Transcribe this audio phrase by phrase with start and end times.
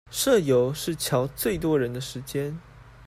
[0.09, 2.59] 社遊是喬最多人的時間